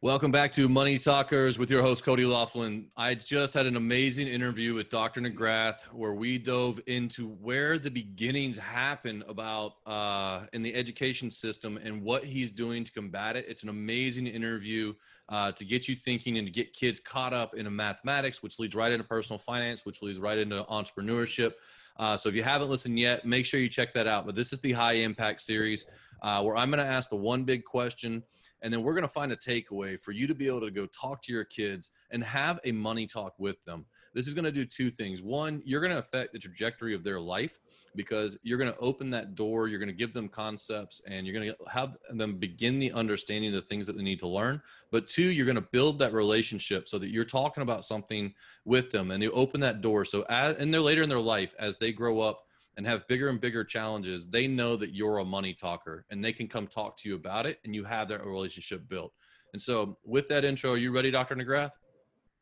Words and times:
Welcome 0.00 0.30
back 0.30 0.52
to 0.52 0.68
Money 0.68 0.96
Talkers 0.96 1.58
with 1.58 1.72
your 1.72 1.82
host, 1.82 2.04
Cody 2.04 2.24
Laughlin. 2.24 2.86
I 2.96 3.16
just 3.16 3.52
had 3.52 3.66
an 3.66 3.74
amazing 3.74 4.28
interview 4.28 4.74
with 4.74 4.90
Dr. 4.90 5.20
McGrath 5.20 5.80
where 5.92 6.14
we 6.14 6.38
dove 6.38 6.80
into 6.86 7.30
where 7.30 7.80
the 7.80 7.90
beginnings 7.90 8.56
happen 8.56 9.24
about 9.26 9.72
uh, 9.86 10.44
in 10.52 10.62
the 10.62 10.72
education 10.72 11.32
system 11.32 11.80
and 11.82 12.00
what 12.00 12.24
he's 12.24 12.48
doing 12.48 12.84
to 12.84 12.92
combat 12.92 13.34
it. 13.34 13.46
It's 13.48 13.64
an 13.64 13.70
amazing 13.70 14.28
interview 14.28 14.94
uh, 15.30 15.50
to 15.50 15.64
get 15.64 15.88
you 15.88 15.96
thinking 15.96 16.38
and 16.38 16.46
to 16.46 16.52
get 16.52 16.72
kids 16.72 17.00
caught 17.00 17.32
up 17.32 17.56
in 17.56 17.74
mathematics, 17.74 18.40
which 18.40 18.60
leads 18.60 18.76
right 18.76 18.92
into 18.92 19.02
personal 19.02 19.38
finance, 19.38 19.84
which 19.84 20.00
leads 20.00 20.20
right 20.20 20.38
into 20.38 20.62
entrepreneurship. 20.70 21.54
Uh, 21.96 22.16
so 22.16 22.28
if 22.28 22.36
you 22.36 22.44
haven't 22.44 22.70
listened 22.70 23.00
yet, 23.00 23.24
make 23.24 23.44
sure 23.44 23.58
you 23.58 23.68
check 23.68 23.92
that 23.94 24.06
out. 24.06 24.26
But 24.26 24.36
this 24.36 24.52
is 24.52 24.60
the 24.60 24.70
high 24.70 24.92
impact 24.92 25.40
series 25.40 25.86
uh, 26.22 26.40
where 26.44 26.56
I'm 26.56 26.70
going 26.70 26.78
to 26.78 26.88
ask 26.88 27.10
the 27.10 27.16
one 27.16 27.42
big 27.42 27.64
question– 27.64 28.22
and 28.62 28.72
then 28.72 28.82
we're 28.82 28.94
going 28.94 29.02
to 29.02 29.08
find 29.08 29.32
a 29.32 29.36
takeaway 29.36 29.98
for 29.98 30.12
you 30.12 30.26
to 30.26 30.34
be 30.34 30.46
able 30.46 30.60
to 30.60 30.70
go 30.70 30.86
talk 30.86 31.22
to 31.22 31.32
your 31.32 31.44
kids 31.44 31.90
and 32.10 32.22
have 32.24 32.60
a 32.64 32.72
money 32.72 33.06
talk 33.06 33.34
with 33.38 33.62
them. 33.64 33.86
This 34.14 34.26
is 34.26 34.34
going 34.34 34.44
to 34.44 34.52
do 34.52 34.64
two 34.64 34.90
things. 34.90 35.22
One, 35.22 35.62
you're 35.64 35.80
going 35.80 35.92
to 35.92 35.98
affect 35.98 36.32
the 36.32 36.38
trajectory 36.38 36.94
of 36.94 37.04
their 37.04 37.20
life 37.20 37.58
because 37.94 38.38
you're 38.42 38.58
going 38.58 38.72
to 38.72 38.78
open 38.78 39.10
that 39.10 39.34
door, 39.34 39.66
you're 39.66 39.78
going 39.78 39.88
to 39.88 39.94
give 39.94 40.12
them 40.12 40.28
concepts, 40.28 41.00
and 41.08 41.26
you're 41.26 41.34
going 41.34 41.48
to 41.48 41.56
have 41.70 41.96
them 42.10 42.36
begin 42.36 42.78
the 42.78 42.92
understanding 42.92 43.54
of 43.54 43.60
the 43.60 43.66
things 43.66 43.86
that 43.86 43.96
they 43.96 44.02
need 44.02 44.18
to 44.20 44.28
learn. 44.28 44.60
But 44.90 45.08
two, 45.08 45.24
you're 45.24 45.46
going 45.46 45.56
to 45.56 45.68
build 45.72 45.98
that 45.98 46.12
relationship 46.12 46.88
so 46.88 46.98
that 46.98 47.10
you're 47.10 47.24
talking 47.24 47.62
about 47.62 47.84
something 47.84 48.34
with 48.64 48.90
them 48.90 49.10
and 49.10 49.22
you 49.22 49.30
open 49.32 49.60
that 49.60 49.80
door. 49.80 50.04
So, 50.04 50.22
as, 50.28 50.56
and 50.58 50.72
they're 50.72 50.80
later 50.80 51.02
in 51.02 51.08
their 51.08 51.18
life, 51.18 51.54
as 51.58 51.76
they 51.76 51.92
grow 51.92 52.20
up, 52.20 52.44
and 52.78 52.86
have 52.86 53.06
bigger 53.08 53.28
and 53.28 53.40
bigger 53.40 53.64
challenges, 53.64 54.28
they 54.28 54.46
know 54.46 54.76
that 54.76 54.94
you're 54.94 55.18
a 55.18 55.24
money 55.24 55.52
talker 55.52 56.06
and 56.10 56.24
they 56.24 56.32
can 56.32 56.46
come 56.46 56.68
talk 56.68 56.96
to 56.96 57.08
you 57.08 57.16
about 57.16 57.44
it 57.44 57.58
and 57.64 57.74
you 57.74 57.82
have 57.82 58.08
that 58.08 58.24
relationship 58.24 58.88
built. 58.88 59.12
And 59.52 59.60
so, 59.60 59.98
with 60.04 60.28
that 60.28 60.44
intro, 60.44 60.72
are 60.72 60.76
you 60.76 60.92
ready, 60.92 61.10
Dr. 61.10 61.34
McGrath? 61.34 61.72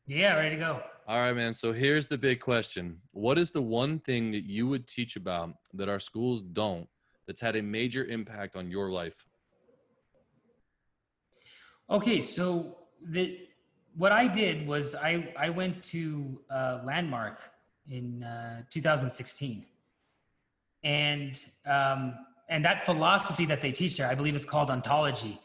Yeah, 0.06 0.34
ready 0.34 0.56
to 0.56 0.60
go. 0.60 0.82
All 1.08 1.20
right, 1.20 1.32
man. 1.32 1.54
So, 1.54 1.72
here's 1.72 2.06
the 2.06 2.18
big 2.18 2.40
question 2.40 3.00
What 3.12 3.38
is 3.38 3.50
the 3.50 3.62
one 3.62 3.98
thing 3.98 4.30
that 4.32 4.44
you 4.44 4.66
would 4.66 4.86
teach 4.86 5.16
about 5.16 5.54
that 5.72 5.88
our 5.88 5.98
schools 5.98 6.42
don't 6.42 6.86
that's 7.26 7.40
had 7.40 7.56
a 7.56 7.62
major 7.62 8.04
impact 8.04 8.56
on 8.56 8.70
your 8.70 8.90
life? 8.90 9.24
Okay, 11.88 12.20
so 12.20 12.76
the 13.00 13.38
what 13.96 14.12
I 14.12 14.26
did 14.26 14.66
was 14.66 14.94
I 14.94 15.32
I 15.38 15.48
went 15.48 15.82
to 15.84 16.38
uh, 16.50 16.80
Landmark 16.84 17.40
in 17.88 18.22
uh, 18.22 18.62
2016 18.68 19.64
and 20.86 21.42
um, 21.66 22.14
and 22.48 22.64
that 22.64 22.86
philosophy 22.86 23.44
that 23.46 23.60
they 23.60 23.72
teach 23.72 23.98
there, 23.98 24.08
I 24.08 24.14
believe 24.14 24.36
it's 24.36 24.44
called 24.44 24.70
ontology. 24.70 25.40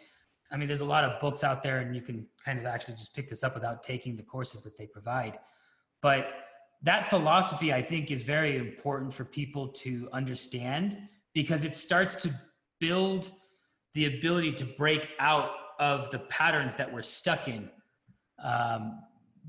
I 0.51 0.57
mean, 0.57 0.67
there's 0.67 0.81
a 0.81 0.85
lot 0.85 1.03
of 1.03 1.19
books 1.19 1.43
out 1.43 1.63
there, 1.63 1.79
and 1.79 1.95
you 1.95 2.01
can 2.01 2.27
kind 2.45 2.59
of 2.59 2.65
actually 2.65 2.93
just 2.93 3.15
pick 3.15 3.27
this 3.27 3.43
up 3.43 3.55
without 3.55 3.81
taking 3.81 4.15
the 4.15 4.21
courses 4.23 4.61
that 4.63 4.77
they 4.77 4.85
provide. 4.85 5.39
But 6.01 6.27
that 6.83 7.09
philosophy, 7.09 7.73
I 7.73 7.81
think, 7.81 8.11
is 8.11 8.21
very 8.21 8.57
important 8.57 9.13
for 9.13 9.25
people 9.25 9.69
to 9.69 10.09
understand 10.13 10.97
because 11.33 11.63
it 11.63 11.73
starts 11.73 12.15
to 12.15 12.29
build 12.79 13.31
the 13.93 14.05
ability 14.05 14.51
to 14.53 14.65
break 14.65 15.09
out 15.19 15.49
of 15.79 16.11
the 16.11 16.19
patterns 16.19 16.75
that 16.75 16.93
we're 16.93 17.01
stuck 17.01 17.47
in 17.47 17.67
um, 18.43 18.99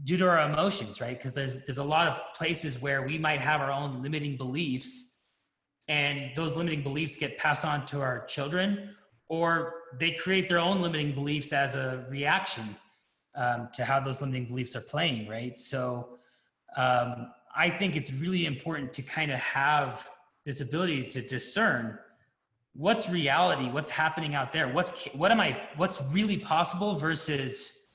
due 0.04 0.16
to 0.16 0.26
our 0.26 0.48
emotions, 0.50 1.02
right? 1.02 1.18
Because 1.18 1.34
there's 1.34 1.66
there's 1.66 1.78
a 1.78 1.84
lot 1.84 2.08
of 2.08 2.18
places 2.34 2.80
where 2.80 3.02
we 3.02 3.18
might 3.18 3.40
have 3.40 3.60
our 3.60 3.70
own 3.70 4.00
limiting 4.00 4.38
beliefs 4.38 5.10
and 5.88 6.30
those 6.36 6.56
limiting 6.56 6.82
beliefs 6.82 7.16
get 7.16 7.36
passed 7.38 7.64
on 7.64 7.84
to 7.86 8.00
our 8.00 8.24
children 8.26 8.94
or 9.28 9.74
they 9.98 10.12
create 10.12 10.48
their 10.48 10.58
own 10.58 10.80
limiting 10.80 11.12
beliefs 11.12 11.52
as 11.52 11.74
a 11.74 12.06
reaction 12.08 12.76
um, 13.34 13.68
to 13.72 13.84
how 13.84 13.98
those 13.98 14.20
limiting 14.20 14.44
beliefs 14.46 14.76
are 14.76 14.80
playing 14.82 15.28
right? 15.28 15.56
So 15.56 16.18
um, 16.76 17.32
i 17.54 17.68
think 17.68 17.96
it's 17.96 18.12
really 18.12 18.46
important 18.46 18.92
to 18.94 19.02
kind 19.02 19.30
of 19.30 19.38
have 19.38 20.08
this 20.44 20.60
ability 20.60 21.04
to 21.04 21.20
discern 21.22 21.98
what's 22.74 23.08
reality 23.08 23.68
what's 23.70 23.90
happening 23.90 24.34
out 24.34 24.52
there 24.52 24.68
what's 24.68 25.06
what 25.08 25.30
am 25.30 25.40
i 25.40 25.60
what's 25.76 26.02
really 26.10 26.38
possible 26.38 26.94
versus 26.94 27.86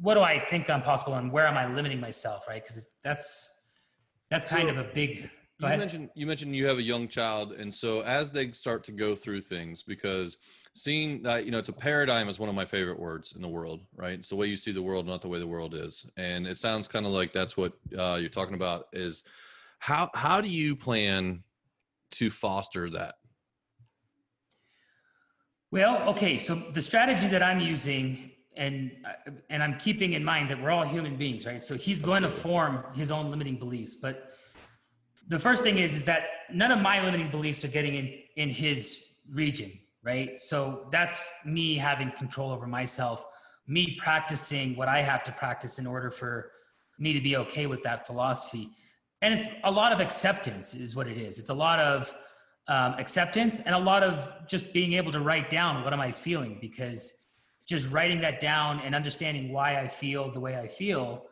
what 0.00 0.14
do 0.14 0.20
i 0.20 0.38
think 0.38 0.70
i'm 0.70 0.82
possible 0.82 1.14
and 1.14 1.30
where 1.30 1.46
am 1.46 1.56
i 1.56 1.66
limiting 1.66 2.00
myself 2.00 2.48
right? 2.48 2.62
Because 2.62 2.88
that's 3.02 3.52
that's 4.30 4.44
kind 4.44 4.64
so, 4.64 4.70
of 4.70 4.78
a 4.78 4.84
big 4.92 5.30
you 5.60 5.68
mentioned 5.68 6.10
you 6.14 6.26
mentioned 6.26 6.54
you 6.54 6.66
have 6.66 6.78
a 6.78 6.82
young 6.82 7.08
child, 7.08 7.52
and 7.52 7.74
so 7.74 8.00
as 8.00 8.30
they 8.30 8.52
start 8.52 8.84
to 8.84 8.92
go 8.92 9.14
through 9.14 9.40
things, 9.40 9.82
because 9.82 10.36
seeing 10.74 11.22
that 11.22 11.46
you 11.46 11.50
know 11.50 11.58
it's 11.58 11.70
a 11.70 11.72
paradigm 11.72 12.28
is 12.28 12.38
one 12.38 12.48
of 12.48 12.54
my 12.54 12.66
favorite 12.66 12.98
words 12.98 13.32
in 13.34 13.42
the 13.42 13.48
world, 13.48 13.80
right? 13.94 14.18
It's 14.18 14.28
the 14.28 14.36
way 14.36 14.46
you 14.46 14.56
see 14.56 14.72
the 14.72 14.82
world, 14.82 15.06
not 15.06 15.22
the 15.22 15.28
way 15.28 15.38
the 15.38 15.46
world 15.46 15.74
is, 15.74 16.10
and 16.16 16.46
it 16.46 16.58
sounds 16.58 16.88
kind 16.88 17.06
of 17.06 17.12
like 17.12 17.32
that's 17.32 17.56
what 17.56 17.72
uh, 17.98 18.18
you're 18.20 18.28
talking 18.28 18.54
about. 18.54 18.86
Is 18.92 19.24
how 19.78 20.10
how 20.14 20.40
do 20.40 20.48
you 20.48 20.76
plan 20.76 21.42
to 22.12 22.30
foster 22.30 22.90
that? 22.90 23.14
Well, 25.70 26.08
okay, 26.10 26.38
so 26.38 26.54
the 26.54 26.82
strategy 26.82 27.28
that 27.28 27.42
I'm 27.42 27.60
using 27.60 28.32
and 28.56 28.92
and 29.48 29.62
I'm 29.62 29.78
keeping 29.78 30.12
in 30.12 30.24
mind 30.24 30.50
that 30.50 30.62
we're 30.62 30.70
all 30.70 30.84
human 30.84 31.16
beings, 31.16 31.46
right? 31.46 31.62
So 31.62 31.76
he's 31.76 32.02
going 32.02 32.22
to 32.22 32.30
form 32.30 32.84
his 32.94 33.10
own 33.10 33.30
limiting 33.30 33.58
beliefs, 33.58 33.94
but 33.94 34.32
the 35.28 35.38
first 35.38 35.62
thing 35.62 35.78
is, 35.78 35.94
is 35.94 36.04
that 36.04 36.24
none 36.52 36.70
of 36.70 36.80
my 36.80 37.02
limiting 37.04 37.30
beliefs 37.30 37.64
are 37.64 37.68
getting 37.68 37.94
in 37.94 38.18
in 38.36 38.50
his 38.50 39.02
region 39.30 39.72
right? 40.02 40.38
So 40.38 40.86
that's 40.92 41.24
me 41.44 41.74
having 41.74 42.12
control 42.12 42.52
over 42.52 42.66
myself 42.66 43.26
me 43.66 43.96
practicing 43.98 44.76
what 44.76 44.88
i 44.88 45.02
have 45.02 45.24
to 45.24 45.32
practice 45.32 45.78
in 45.78 45.86
order 45.86 46.10
for 46.10 46.52
me 46.98 47.12
to 47.12 47.20
be 47.20 47.36
okay 47.36 47.66
with 47.66 47.82
that 47.82 48.06
philosophy. 48.06 48.70
And 49.20 49.34
it's 49.34 49.48
a 49.64 49.70
lot 49.70 49.92
of 49.92 50.00
acceptance 50.00 50.74
is 50.74 50.96
what 50.96 51.08
it 51.08 51.18
is. 51.18 51.38
It's 51.38 51.50
a 51.50 51.54
lot 51.54 51.78
of 51.78 52.14
um, 52.68 52.94
acceptance 52.94 53.60
and 53.60 53.74
a 53.74 53.78
lot 53.78 54.02
of 54.02 54.32
just 54.48 54.72
being 54.72 54.94
able 54.94 55.12
to 55.12 55.20
write 55.20 55.50
down 55.50 55.84
what 55.84 55.92
am 55.92 56.00
i 56.00 56.10
feeling 56.10 56.58
because 56.60 57.12
just 57.64 57.92
writing 57.92 58.20
that 58.20 58.40
down 58.40 58.80
and 58.80 58.92
understanding 58.92 59.52
why 59.52 59.78
i 59.78 59.86
feel 59.86 60.32
the 60.32 60.40
way 60.40 60.56
i 60.56 60.66
feel 60.66 61.26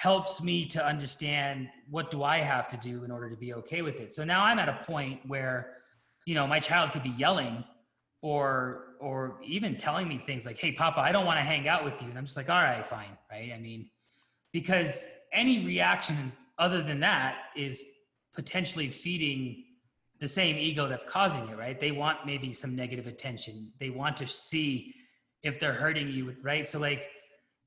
helps 0.00 0.42
me 0.42 0.64
to 0.64 0.82
understand 0.82 1.68
what 1.90 2.10
do 2.10 2.22
I 2.22 2.38
have 2.38 2.66
to 2.68 2.76
do 2.78 3.04
in 3.04 3.10
order 3.10 3.28
to 3.28 3.36
be 3.36 3.52
okay 3.52 3.82
with 3.82 4.00
it. 4.00 4.14
So 4.14 4.24
now 4.24 4.42
I'm 4.42 4.58
at 4.58 4.66
a 4.66 4.82
point 4.84 5.20
where, 5.26 5.74
you 6.24 6.34
know, 6.34 6.46
my 6.46 6.58
child 6.58 6.92
could 6.92 7.02
be 7.02 7.10
yelling 7.18 7.62
or 8.22 8.96
or 8.98 9.38
even 9.44 9.76
telling 9.76 10.08
me 10.08 10.16
things 10.16 10.46
like, 10.46 10.58
"Hey, 10.58 10.72
Papa, 10.72 11.00
I 11.00 11.12
don't 11.12 11.26
want 11.26 11.38
to 11.38 11.44
hang 11.44 11.68
out 11.68 11.84
with 11.84 12.00
you," 12.00 12.08
and 12.08 12.16
I'm 12.16 12.24
just 12.24 12.38
like, 12.38 12.48
"All 12.48 12.62
right, 12.62 12.86
fine, 12.86 13.14
right?" 13.30 13.52
I 13.54 13.58
mean, 13.58 13.90
because 14.52 15.06
any 15.34 15.66
reaction 15.66 16.32
other 16.58 16.80
than 16.82 17.00
that 17.00 17.34
is 17.54 17.82
potentially 18.32 18.88
feeding 18.88 19.64
the 20.18 20.28
same 20.28 20.56
ego 20.56 20.88
that's 20.88 21.04
causing 21.04 21.46
it, 21.50 21.58
right? 21.58 21.78
They 21.78 21.92
want 21.92 22.24
maybe 22.24 22.54
some 22.54 22.74
negative 22.74 23.06
attention. 23.06 23.72
They 23.78 23.90
want 23.90 24.16
to 24.16 24.26
see 24.26 24.94
if 25.42 25.60
they're 25.60 25.74
hurting 25.74 26.08
you 26.08 26.34
right. 26.42 26.66
So 26.66 26.78
like 26.78 27.10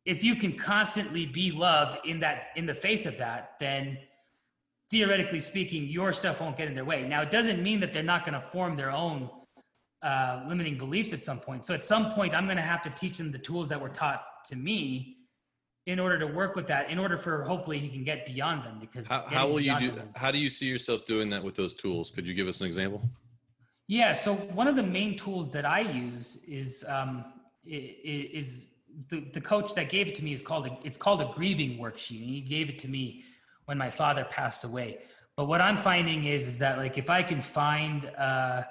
if 0.06 0.24
you 0.24 0.36
can 0.36 0.58
constantly 0.58 1.25
be 1.25 1.52
loved 1.52 1.97
in 2.06 2.19
that 2.19 2.47
in 2.56 2.66
the 2.66 2.74
face 2.74 3.06
of 3.06 3.18
that 3.18 3.56
then 3.59 3.97
theoretically 4.90 5.40
speaking 5.40 5.88
your 5.88 6.14
stuff 6.14 6.40
won't 6.40 6.56
get 6.56 6.68
in 6.68 6.75
their 6.75 6.86
way. 6.86 7.08
Now 7.08 7.22
it 7.22 7.31
doesn't 7.31 7.64
mean 7.64 7.80
that 7.80 7.94
they're 7.94 8.03
not 8.03 8.25
going 8.25 8.36
to 8.36 8.42
form 8.42 8.75
their 8.75 8.92
own 8.92 9.30
uh, 10.03 10.44
limiting 10.47 10.78
beliefs 10.78 11.13
at 11.13 11.24
some 11.24 11.40
point. 11.40 11.66
So 11.66 11.74
at 11.74 11.84
some 11.84 12.12
point 12.12 12.36
i'm 12.36 12.46
going 12.46 12.58
to 12.58 12.69
have 12.74 12.81
to 12.84 12.90
teach 12.92 13.18
them 13.18 13.31
the 13.31 13.40
tools 13.40 13.69
that 13.69 13.81
were 13.81 13.90
taught 13.90 14.24
to 14.46 14.56
me 14.56 15.18
in 15.86 16.00
order 16.00 16.18
to 16.19 16.28
work 16.28 16.56
with 16.56 16.68
that 16.68 16.90
in 16.90 16.97
order 17.00 17.18
for 17.18 17.44
hopefully 17.44 17.80
he 17.80 17.90
can 17.90 18.03
get 18.03 18.25
beyond 18.25 18.63
them 18.63 18.78
because 18.80 19.08
how, 19.08 19.25
how 19.28 19.47
will 19.47 19.59
you 19.59 19.78
do 19.80 19.96
is, 19.97 20.16
how 20.16 20.31
do 20.31 20.38
you 20.38 20.50
see 20.50 20.66
yourself 20.66 21.06
doing 21.06 21.30
that 21.30 21.44
with 21.44 21.56
those 21.56 21.74
tools? 21.74 22.09
Could 22.09 22.25
you 22.28 22.34
give 22.34 22.47
us 22.47 22.62
an 22.62 22.68
example? 22.68 23.02
Yeah 23.88 24.12
so 24.13 24.36
one 24.36 24.68
of 24.68 24.75
the 24.75 24.84
main 24.84 25.18
tools 25.18 25.52
that 25.52 25.66
i 25.66 25.80
use 25.80 26.40
is 26.47 26.86
um, 26.88 27.25
is 27.66 28.66
the, 29.09 29.22
the 29.34 29.42
coach 29.42 29.74
that 29.75 29.90
gave 29.90 30.07
it 30.07 30.16
to 30.16 30.24
me 30.24 30.34
is 30.34 30.42
called 30.42 30.68
a, 30.68 30.78
it's 30.84 30.98
called 30.98 31.22
a 31.22 31.31
grieving 31.34 31.78
worksheet. 31.78 32.22
And 32.22 32.30
he 32.30 32.42
gave 32.42 32.69
it 32.69 32.80
to 32.80 32.88
me 32.88 33.24
when 33.66 33.78
my 33.78 33.90
father 33.90 34.25
passed 34.30 34.63
away. 34.63 35.00
But 35.36 35.45
what 35.45 35.62
i'm 35.62 35.78
finding 35.78 36.25
is, 36.25 36.48
is 36.48 36.57
that 36.60 36.78
like 36.78 36.98
if 36.98 37.10
i 37.10 37.24
can 37.24 37.42
find 37.42 38.06
uh, 38.18 38.63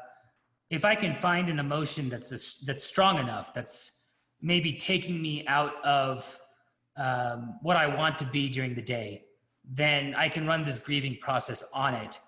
if 0.71 0.85
i 0.85 0.95
can 0.95 1.15
find 1.15 1.49
an 1.49 1.59
emotion 1.59 2.09
that's 2.09 2.31
a, 2.31 2.65
that's 2.67 2.85
strong 2.85 3.19
enough 3.19 3.53
that's 3.53 4.03
maybe 4.41 4.73
taking 4.75 5.21
me 5.21 5.45
out 5.47 5.85
of 5.85 6.39
um, 6.97 7.59
what 7.63 7.77
i 7.77 7.87
want 7.87 8.17
to 8.19 8.25
be 8.27 8.49
during 8.49 8.75
the 8.75 8.83
day 8.83 9.25
then 9.65 10.15
i 10.15 10.29
can 10.29 10.47
run 10.47 10.63
this 10.63 10.79
grieving 10.79 11.17
process 11.21 11.65
on 11.73 11.95
it. 11.95 12.21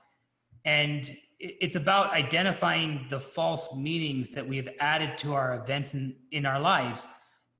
And 0.64 1.14
it's 1.38 1.76
about 1.76 2.12
identifying 2.12 3.06
the 3.10 3.20
false 3.20 3.74
meanings 3.74 4.30
that 4.30 4.46
we 4.46 4.56
have 4.56 4.68
added 4.80 5.18
to 5.18 5.34
our 5.34 5.60
events 5.62 5.92
in, 5.92 6.16
in 6.30 6.46
our 6.46 6.58
lives 6.58 7.06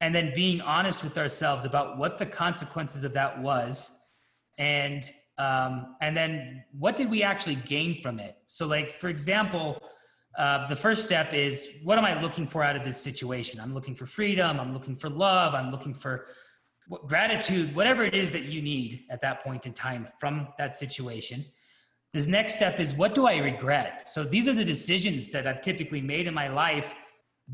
and 0.05 0.15
then 0.15 0.33
being 0.35 0.61
honest 0.61 1.03
with 1.03 1.17
ourselves 1.17 1.65
about 1.65 1.97
what 1.97 2.19
the 2.19 2.27
consequences 2.27 3.05
of 3.05 3.15
that 3.15 3.41
was 3.41 4.01
and 4.59 5.09
um, 5.39 5.97
and 6.01 6.17
then 6.17 6.63
what 6.79 6.95
did 6.95 7.11
we 7.11 7.23
actually 7.23 7.55
gain 7.57 8.01
from 8.03 8.21
it 8.21 8.37
so 8.47 8.67
like 8.67 8.91
for 8.91 9.09
example 9.09 9.81
uh, 10.37 10.67
the 10.67 10.77
first 10.77 11.05
step 11.05 11.33
is 11.33 11.69
what 11.85 11.97
am 11.97 12.05
I 12.05 12.21
looking 12.21 12.47
for 12.47 12.65
out 12.65 12.75
of 12.75 12.85
this 12.85 13.01
situation? 13.01 13.61
I'm 13.61 13.73
looking 13.73 13.95
for 13.95 14.05
freedom. 14.05 14.59
I'm 14.59 14.73
looking 14.73 14.97
for 14.97 15.09
love. 15.09 15.55
I'm 15.55 15.71
looking 15.71 15.95
for 15.95 16.27
gratitude, 17.07 17.73
whatever 17.75 18.03
it 18.03 18.15
is 18.15 18.33
that 18.33 18.45
you 18.47 18.61
need 18.61 19.05
at 19.11 19.21
that 19.21 19.45
point 19.45 19.65
in 19.65 19.73
time 19.73 20.09
from 20.19 20.49
that 20.59 20.75
situation. 20.75 21.45
This 22.13 22.27
next 22.27 22.55
step 22.55 22.81
is 22.81 22.95
what 22.95 23.15
do 23.15 23.27
I 23.27 23.37
regret? 23.37 24.09
So 24.09 24.25
these 24.25 24.49
are 24.49 24.53
the 24.53 24.65
decisions 24.65 25.31
that 25.31 25.47
I've 25.47 25.61
typically 25.61 26.01
made 26.01 26.27
in 26.27 26.35
my 26.35 26.49
life 26.49 26.95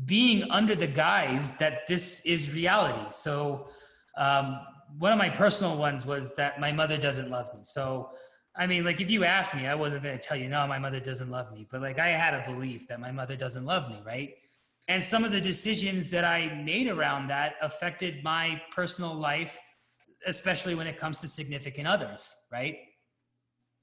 being 0.05 0.49
under 0.49 0.75
the 0.75 0.87
guise 0.87 1.53
that 1.55 1.85
this 1.87 2.21
is 2.25 2.51
reality. 2.51 3.07
So 3.11 3.67
um, 4.17 4.59
one 4.97 5.11
of 5.11 5.17
my 5.17 5.29
personal 5.29 5.77
ones 5.77 6.05
was 6.05 6.35
that 6.35 6.59
my 6.59 6.71
mother 6.71 6.97
doesn't 6.97 7.29
love 7.29 7.53
me. 7.53 7.61
So 7.63 8.09
I 8.55 8.67
mean, 8.67 8.83
like 8.83 8.99
if 8.99 9.09
you 9.09 9.23
asked 9.23 9.55
me, 9.55 9.65
I 9.65 9.75
wasn't 9.75 10.03
going 10.03 10.17
to 10.17 10.21
tell 10.21 10.37
you, 10.37 10.49
no, 10.49 10.67
my 10.67 10.79
mother 10.79 10.99
doesn't 10.99 11.29
love 11.29 11.51
me. 11.53 11.67
But 11.69 11.81
like 11.81 11.99
I 11.99 12.09
had 12.09 12.33
a 12.33 12.43
belief 12.45 12.87
that 12.89 12.99
my 12.99 13.11
mother 13.11 13.35
doesn't 13.35 13.65
love 13.65 13.89
me, 13.89 14.01
right? 14.05 14.33
And 14.87 15.03
some 15.03 15.23
of 15.23 15.31
the 15.31 15.39
decisions 15.39 16.09
that 16.11 16.25
I 16.25 16.61
made 16.65 16.87
around 16.87 17.27
that 17.27 17.55
affected 17.61 18.23
my 18.23 18.61
personal 18.75 19.13
life, 19.13 19.57
especially 20.25 20.75
when 20.75 20.85
it 20.85 20.97
comes 20.97 21.19
to 21.19 21.27
significant 21.27 21.87
others, 21.87 22.35
right? 22.51 22.77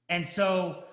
And 0.09 0.25
so 0.25 0.83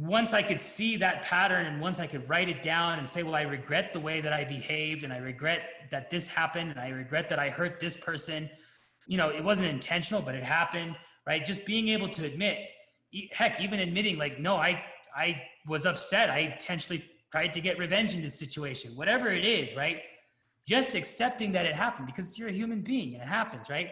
once 0.00 0.32
I 0.32 0.42
could 0.42 0.58
see 0.58 0.96
that 0.96 1.22
pattern 1.22 1.66
and 1.66 1.78
once 1.78 2.00
I 2.00 2.06
could 2.06 2.26
write 2.26 2.48
it 2.48 2.62
down 2.62 2.98
and 2.98 3.06
say, 3.06 3.22
well, 3.22 3.34
I 3.34 3.42
regret 3.42 3.92
the 3.92 4.00
way 4.00 4.22
that 4.22 4.32
I 4.32 4.44
behaved 4.44 5.04
and 5.04 5.12
I 5.12 5.18
regret 5.18 5.60
that 5.90 6.08
this 6.08 6.26
happened 6.26 6.70
and 6.70 6.80
I 6.80 6.88
regret 6.88 7.28
that 7.28 7.38
I 7.38 7.50
hurt 7.50 7.80
this 7.80 7.98
person, 7.98 8.48
you 9.06 9.18
know, 9.18 9.28
it 9.28 9.44
wasn't 9.44 9.68
intentional, 9.68 10.22
but 10.22 10.34
it 10.34 10.42
happened, 10.42 10.98
right? 11.26 11.44
Just 11.44 11.66
being 11.66 11.88
able 11.88 12.08
to 12.08 12.24
admit, 12.24 12.60
heck, 13.30 13.60
even 13.60 13.78
admitting 13.78 14.16
like, 14.16 14.40
no, 14.40 14.56
I, 14.56 14.82
I 15.14 15.42
was 15.66 15.84
upset. 15.84 16.30
I 16.30 16.38
intentionally 16.38 17.04
tried 17.30 17.52
to 17.52 17.60
get 17.60 17.78
revenge 17.78 18.14
in 18.14 18.22
this 18.22 18.38
situation, 18.38 18.96
whatever 18.96 19.28
it 19.28 19.44
is, 19.44 19.76
right? 19.76 20.00
Just 20.66 20.94
accepting 20.94 21.52
that 21.52 21.66
it 21.66 21.74
happened 21.74 22.06
because 22.06 22.38
you're 22.38 22.48
a 22.48 22.52
human 22.52 22.80
being 22.80 23.14
and 23.14 23.22
it 23.22 23.28
happens, 23.28 23.68
right? 23.68 23.90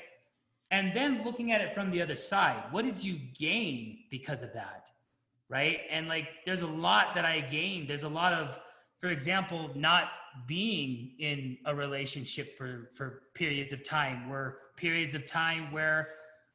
And 0.71 0.97
then 0.97 1.23
looking 1.23 1.53
at 1.53 1.61
it 1.61 1.75
from 1.75 1.91
the 1.91 2.01
other 2.01 2.17
side, 2.17 2.63
what 2.71 2.87
did 2.87 3.05
you 3.05 3.19
gain 3.39 3.99
because 4.11 4.43
of 4.43 4.55
that? 4.55 4.91
Right. 5.51 5.81
And 5.91 6.09
like, 6.09 6.29
there's 6.45 6.63
a 6.63 6.67
lot 6.67 7.15
that 7.15 7.25
I 7.25 7.41
gained. 7.41 7.89
There's 7.89 8.05
a 8.05 8.09
lot 8.09 8.35
of, 8.35 8.61
for 8.99 9.09
example, 9.09 9.71
not 9.75 10.11
being 10.47 11.13
in 11.19 11.57
a 11.65 11.75
relationship 11.75 12.57
for, 12.57 12.91
for 12.93 13.23
periods 13.35 13.73
of 13.73 13.83
time 13.83 14.29
were 14.29 14.59
periods 14.77 15.15
of 15.15 15.27
time 15.27 15.73
where 15.73 16.11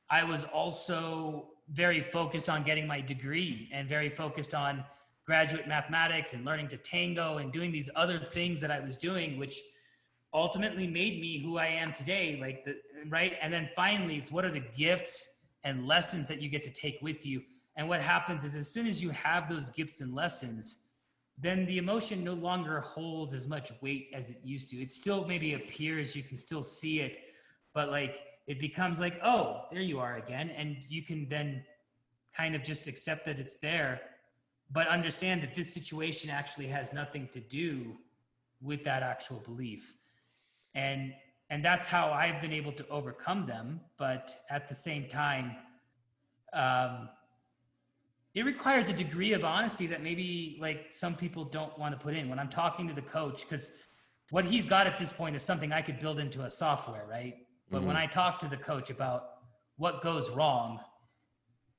I 0.10 0.24
was 0.24 0.44
also 0.46 1.50
very 1.70 2.02
focused 2.02 2.50
on 2.50 2.64
getting 2.64 2.88
my 2.88 3.02
degree 3.02 3.70
and 3.74 3.90
very 3.90 4.10
focused 4.10 4.54
on 4.54 4.84
graduate 5.26 5.68
mathematics 5.68 6.34
and 6.34 6.46
learning 6.46 6.68
to 6.70 6.78
tango 6.78 7.38
and 7.38 7.52
doing 7.52 7.72
these 7.72 7.90
other 7.96 8.20
things 8.20 8.60
that 8.62 8.72
I 8.72 8.80
was 8.80 8.98
doing, 8.98 9.38
which 9.38 9.60
ultimately 10.34 10.88
made 10.88 11.22
me 11.22 11.40
who 11.40 11.58
I 11.58 11.68
am 11.68 11.94
today. 11.94 12.38
Like 12.40 12.66
the 12.66 12.78
right. 13.10 13.34
And 13.42 13.54
then 13.54 13.70
finally, 13.76 14.18
it's 14.18 14.32
what 14.32 14.46
are 14.46 14.52
the 14.52 14.64
gifts 14.76 15.28
and 15.64 15.88
lessons 15.88 16.28
that 16.28 16.42
you 16.42 16.50
get 16.50 16.64
to 16.64 16.72
take 16.72 17.00
with 17.02 17.26
you. 17.26 17.42
And 17.76 17.90
what 17.90 18.02
happens 18.02 18.46
is 18.46 18.56
as 18.56 18.70
soon 18.70 18.88
as 18.88 19.02
you 19.02 19.10
have 19.12 19.50
those 19.50 19.70
gifts 19.70 20.02
and 20.02 20.14
lessons, 20.14 20.78
then 21.38 21.66
the 21.66 21.78
emotion 21.78 22.24
no 22.24 22.34
longer 22.34 22.80
holds 22.82 23.34
as 23.34 23.48
much 23.48 23.72
weight 23.82 24.10
as 24.14 24.30
it 24.30 24.40
used 24.44 24.70
to. 24.70 24.78
It 24.78 24.92
still 24.92 25.26
maybe 25.26 25.54
appears, 25.54 26.16
you 26.16 26.24
can 26.24 26.38
still 26.38 26.62
see 26.62 27.00
it, 27.00 27.20
but 27.74 27.90
like 27.90 28.24
it 28.46 28.60
becomes 28.60 29.00
like, 29.00 29.20
oh, 29.24 29.66
there 29.72 29.82
you 29.82 30.00
are 30.00 30.18
again. 30.18 30.52
And 30.52 30.78
you 30.90 31.02
can 31.04 31.28
then 31.30 31.64
kind 32.36 32.56
of 32.56 32.64
just 32.64 32.88
accept 32.88 33.26
that 33.26 33.40
it's 33.40 33.58
there, 33.58 34.02
but 34.72 34.88
understand 34.88 35.42
that 35.44 35.56
this 35.56 35.74
situation 35.74 36.30
actually 36.30 36.68
has 36.68 36.94
nothing 36.94 37.28
to 37.32 37.40
do 37.40 37.96
with 38.62 38.84
that 38.84 39.02
actual 39.04 39.40
belief. 39.40 39.94
And 40.76 41.14
and 41.50 41.64
that's 41.64 41.88
how 41.88 42.10
I've 42.10 42.42
been 42.42 42.54
able 42.54 42.72
to 42.72 42.88
overcome 42.88 43.46
them. 43.46 43.82
But 43.98 44.34
at 44.50 44.68
the 44.68 44.74
same 44.74 45.08
time, 45.08 45.56
um, 46.52 47.10
it 48.36 48.46
requires 48.46 48.90
a 48.90 48.94
degree 48.94 49.34
of 49.34 49.46
honesty 49.46 49.86
that 49.88 50.02
maybe 50.02 50.58
like 50.60 50.88
some 50.90 51.16
people 51.16 51.46
don't 51.46 51.78
want 51.78 51.98
to 51.98 52.04
put 52.04 52.16
in. 52.16 52.30
When 52.30 52.40
I'm 52.40 52.50
talking 52.50 52.88
to 52.88 52.94
the 52.94 53.02
coach, 53.02 53.42
because 53.42 53.72
what 54.32 54.44
he's 54.44 54.66
got 54.66 54.88
at 54.88 54.98
this 54.98 55.14
point 55.14 55.36
is 55.36 55.44
something 55.44 55.72
I 55.72 55.82
could 55.82 56.00
build 56.00 56.20
into 56.20 56.42
a 56.42 56.50
software, 56.50 57.06
right? 57.08 57.36
But 57.70 57.80
mm-hmm. 57.80 57.88
when 57.88 57.96
I 57.96 58.08
talk 58.08 58.40
to 58.40 58.48
the 58.48 58.58
coach 58.58 58.90
about 58.90 59.26
what 59.78 60.02
goes 60.02 60.32
wrong, 60.32 60.80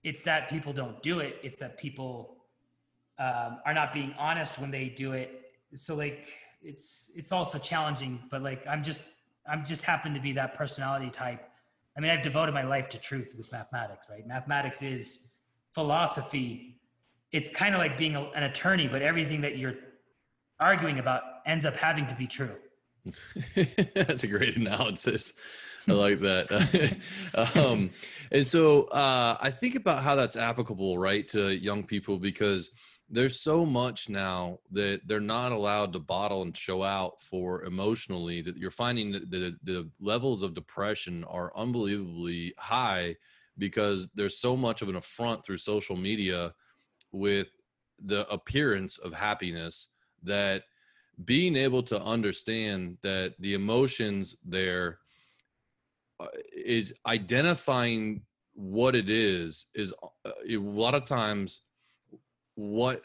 it's 0.04 0.22
that 0.22 0.48
people 0.48 0.72
don't 0.72 1.02
do 1.02 1.18
it. 1.18 1.38
It's 1.42 1.56
that 1.56 1.76
people 1.76 2.44
um, 3.18 3.58
are 3.66 3.74
not 3.74 3.92
being 3.92 4.14
honest 4.18 4.58
when 4.58 4.70
they 4.70 4.88
do 4.88 5.12
it. 5.12 5.42
So 5.72 5.96
like 5.96 6.28
it's 6.62 7.10
it's 7.16 7.32
also 7.32 7.58
challenging. 7.58 8.20
But 8.30 8.42
like 8.42 8.64
I'm 8.68 8.84
just 8.84 9.00
I'm 9.50 9.64
just 9.64 9.82
happen 9.82 10.14
to 10.14 10.20
be 10.20 10.32
that 10.32 10.54
personality 10.54 11.10
type. 11.10 11.48
I 11.96 12.00
mean, 12.00 12.12
I've 12.12 12.22
devoted 12.22 12.54
my 12.54 12.64
life 12.64 12.88
to 12.90 12.98
truth 12.98 13.34
with 13.36 13.50
mathematics. 13.50 14.06
Right? 14.08 14.24
Mathematics 14.24 14.82
is 14.82 15.30
philosophy. 15.74 16.78
It's 17.32 17.50
kind 17.50 17.74
of 17.74 17.80
like 17.80 17.98
being 17.98 18.16
a, 18.16 18.22
an 18.30 18.44
attorney, 18.44 18.88
but 18.88 19.02
everything 19.02 19.40
that 19.42 19.58
you're 19.58 19.74
arguing 20.60 20.98
about 20.98 21.22
ends 21.46 21.66
up 21.66 21.76
having 21.76 22.06
to 22.06 22.14
be 22.14 22.26
true. 22.26 22.56
That's 23.94 24.24
a 24.24 24.28
great 24.28 24.56
analysis. 24.56 25.32
I 25.86 25.92
like 25.92 26.20
that. 26.20 26.96
um, 27.56 27.90
and 28.32 28.46
so 28.46 28.84
uh, 28.84 29.36
I 29.40 29.50
think 29.50 29.74
about 29.74 30.02
how 30.02 30.14
that's 30.14 30.36
applicable, 30.36 30.96
right, 30.96 31.28
to 31.28 31.50
young 31.50 31.84
people 31.84 32.18
because 32.18 32.70
there's 33.10 33.40
so 33.40 33.66
much 33.66 34.08
now 34.08 34.60
that 34.72 35.02
they're 35.06 35.20
not 35.20 35.52
allowed 35.52 35.92
to 35.92 35.98
bottle 35.98 36.42
and 36.42 36.56
show 36.56 36.82
out 36.82 37.20
for 37.20 37.64
emotionally 37.64 38.40
that 38.40 38.56
you're 38.56 38.70
finding 38.70 39.12
that 39.12 39.30
the, 39.30 39.54
the 39.64 39.90
levels 40.00 40.42
of 40.42 40.54
depression 40.54 41.22
are 41.24 41.52
unbelievably 41.54 42.54
high 42.56 43.14
because 43.58 44.10
there's 44.14 44.38
so 44.38 44.56
much 44.56 44.82
of 44.82 44.88
an 44.88 44.96
affront 44.96 45.44
through 45.44 45.58
social 45.58 45.96
media 45.96 46.52
with 47.12 47.48
the 48.04 48.28
appearance 48.30 48.98
of 48.98 49.12
happiness 49.12 49.88
that 50.22 50.62
being 51.24 51.56
able 51.56 51.82
to 51.82 52.00
understand 52.02 52.98
that 53.02 53.34
the 53.38 53.54
emotions 53.54 54.36
there 54.44 54.98
uh, 56.20 56.26
identifying 57.06 58.22
what 58.54 58.94
it 58.94 59.10
is 59.10 59.66
is 59.74 59.92
uh, 60.02 60.30
a 60.48 60.56
lot 60.56 60.94
of 60.94 61.04
times 61.04 61.60
what 62.54 63.02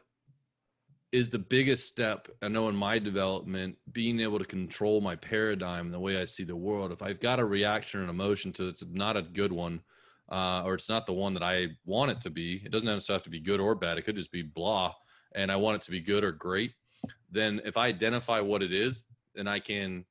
is 1.12 1.30
the 1.30 1.40
biggest 1.40 1.88
step 1.88 2.28
i 2.44 2.48
know 2.48 2.70
in 2.70 2.76
my 2.76 3.00
development 3.00 3.76
being 3.92 4.20
able 4.20 4.38
to 4.38 4.46
control 4.46 5.02
my 5.02 5.16
paradigm 5.16 5.90
the 5.90 6.00
way 6.00 6.22
i 6.22 6.26
see 6.26 6.44
the 6.44 6.56
world. 6.56 6.92
If 6.92 7.02
i've 7.02 7.20
got 7.20 7.40
a 7.40 7.46
reaction 7.46 8.02
and 8.02 8.10
emotion 8.10 8.52
to 8.54 8.68
it's 8.68 8.84
not 8.92 9.18
a 9.18 9.24
good 9.24 9.52
one 9.52 9.82
uh, 10.32 10.64
or 10.64 10.76
it's 10.76 10.90
not 10.90 11.06
the 11.06 11.14
one 11.14 11.34
that 11.34 11.44
i 11.44 11.68
want 11.86 12.12
it 12.12 12.22
to 12.22 12.30
be. 12.30 12.62
It 12.64 12.72
doesn't 12.72 12.88
necessarily 12.88 13.18
have 13.18 13.24
to 13.24 13.30
be 13.30 13.40
good 13.40 13.60
or 13.60 13.76
bad. 13.76 13.98
It 13.98 14.04
could 14.04 14.16
just 14.16 14.32
be 14.32 14.42
blah 14.42 14.94
and 15.36 15.52
i 15.52 15.56
want 15.56 15.76
it 15.76 15.82
to 15.84 15.92
be 15.92 16.02
good 16.02 16.24
or 16.24 16.32
great. 16.32 16.74
Then 17.32 17.62
if 17.66 17.78
i 17.78 17.88
identify 17.88 18.40
what 18.40 18.64
it 18.64 18.74
is 18.74 19.04
and 19.36 19.50
i 19.50 19.60
can 19.60 20.06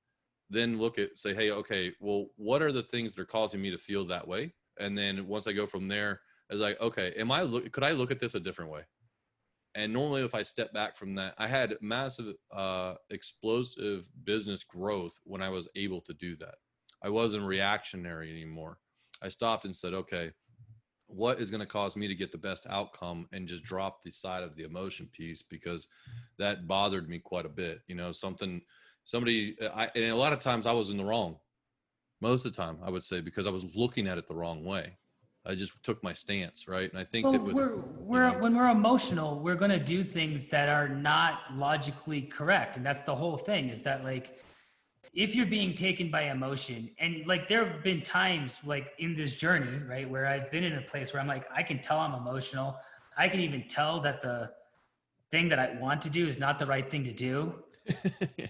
then 0.51 0.79
look 0.79 0.99
at 0.99 1.19
say 1.19 1.35
hey 1.35 1.51
okay 1.51 1.93
well 2.01 2.27
what 2.37 2.63
are 2.63 2.73
the 2.73 2.83
things 2.83 3.15
that 3.15 3.23
are 3.23 3.27
causing 3.27 3.61
me 3.61 3.71
to 3.71 3.79
feel 3.79 4.07
that 4.07 4.27
way? 4.27 4.55
And 4.79 4.97
then 4.97 5.27
once 5.27 5.47
i 5.47 5.53
go 5.53 5.67
from 5.67 5.89
there 5.89 6.21
it's 6.51 6.61
like 6.61 6.81
okay 6.81 7.13
am 7.17 7.31
i 7.31 7.43
look 7.43 7.71
could 7.73 7.85
i 7.85 7.93
look 7.93 8.11
at 8.11 8.21
this 8.21 8.35
a 8.35 8.41
different 8.41 8.71
way? 8.71 8.83
And 9.75 9.93
normally 9.93 10.23
if 10.23 10.35
i 10.35 10.43
step 10.43 10.73
back 10.73 10.97
from 10.97 11.13
that 11.15 11.35
i 11.39 11.47
had 11.47 11.77
massive 11.81 12.35
uh, 12.53 12.95
explosive 13.11 14.09
business 14.25 14.63
growth 14.65 15.19
when 15.25 15.43
i 15.43 15.49
was 15.49 15.69
able 15.77 16.01
to 16.03 16.15
do 16.15 16.37
that. 16.37 16.57
I 17.03 17.11
wasn't 17.11 17.45
reactionary 17.45 18.31
anymore 18.31 18.79
i 19.23 19.29
stopped 19.29 19.65
and 19.65 19.75
said 19.75 19.95
okay 19.95 20.31
what 21.09 21.41
is 21.41 21.51
going 21.51 21.61
to 21.61 21.67
cause 21.67 21.97
me 21.97 22.07
to 22.07 22.15
get 22.15 22.31
the 22.31 22.39
best 22.39 22.67
outcome? 22.69 23.27
and 23.33 23.49
just 23.49 23.65
drop 23.65 24.03
the 24.03 24.11
side 24.11 24.43
of 24.43 24.55
the 24.57 24.63
emotion 24.63 25.09
piece 25.13 25.43
because 25.43 25.89
that 26.39 26.69
bothered 26.69 27.09
me 27.09 27.19
quite 27.19 27.47
a 27.47 27.49
bit 27.49 27.81
you 27.89 27.95
know 27.95 28.13
something 28.13 28.61
somebody 29.05 29.57
I, 29.75 29.91
and 29.95 30.05
a 30.05 30.17
lot 30.17 30.33
of 30.33 30.39
times 30.39 30.67
i 30.67 30.73
was 30.73 30.91
in 30.91 30.97
the 30.97 31.05
wrong. 31.05 31.37
Most 32.21 32.45
of 32.45 32.53
the 32.53 32.57
time 32.57 32.79
i 32.85 32.91
would 32.91 33.03
say 33.03 33.21
because 33.21 33.47
i 33.47 33.51
was 33.51 33.75
looking 33.75 34.07
at 34.07 34.19
it 34.19 34.27
the 34.27 34.35
wrong 34.35 34.65
way. 34.65 34.97
I 35.47 35.55
just 35.55 35.73
took 35.83 36.03
my 36.05 36.13
stance 36.13 36.69
right? 36.69 36.91
And 36.91 36.99
i 36.99 37.05
think 37.05 37.25
well, 37.25 37.33
that 37.33 37.43
with, 37.43 37.55
we're, 37.55 37.77
we're 37.99 38.27
you 38.27 38.35
know, 38.35 38.39
when 38.39 38.55
we're 38.55 38.69
emotional 38.69 39.39
we're 39.41 39.57
going 39.57 39.71
to 39.71 39.79
do 39.79 40.03
things 40.05 40.49
that 40.49 40.69
are 40.69 40.89
not 40.89 41.41
logically 41.55 42.23
correct. 42.23 42.77
And 42.77 42.85
that's 42.85 43.01
the 43.01 43.15
whole 43.15 43.39
thing 43.39 43.71
is 43.71 43.83
that 43.83 44.05
like 44.05 44.39
if 45.25 45.35
you're 45.35 45.53
being 45.59 45.75
taken 45.75 46.11
by 46.11 46.23
emotion 46.23 46.91
and 46.99 47.27
like 47.27 47.49
there 47.49 47.65
have 47.67 47.83
been 47.83 48.01
times 48.03 48.59
like 48.65 48.87
in 48.99 49.15
this 49.15 49.35
journey 49.35 49.77
right 49.85 50.09
where 50.09 50.27
i've 50.27 50.51
been 50.51 50.65
in 50.65 50.75
a 50.75 50.83
place 50.83 51.13
where 51.13 51.21
i'm 51.21 51.29
like 51.29 51.47
i 51.55 51.63
can 51.63 51.79
tell 51.81 51.99
i'm 51.99 52.15
emotional 52.15 52.77
i 53.17 53.29
can 53.29 53.41
even 53.41 53.63
tell 53.67 54.01
that 54.01 54.21
the 54.21 54.51
thing 55.33 55.49
that 55.49 55.59
i 55.59 55.77
want 55.81 56.01
to 56.01 56.11
do 56.11 56.27
is 56.27 56.39
not 56.39 56.59
the 56.59 56.67
right 56.67 56.91
thing 56.91 57.05
to 57.05 57.13
do 57.13 57.55
yeah. 58.37 58.47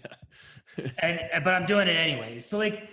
and 1.00 1.44
but 1.44 1.54
I'm 1.54 1.66
doing 1.66 1.88
it 1.88 1.96
anyway. 1.96 2.40
So 2.40 2.58
like 2.58 2.88